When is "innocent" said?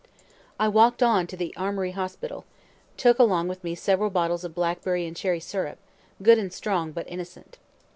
7.07-7.59